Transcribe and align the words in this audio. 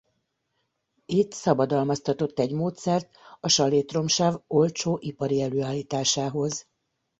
Itt 1.05 1.31
szabadalmaztatott 1.33 2.39
egy 2.39 2.51
módszert 2.51 3.09
a 3.39 3.47
salétromsav 3.49 4.41
olcsó 4.47 4.97
ipari 5.01 5.41
előállításához. 5.41 6.67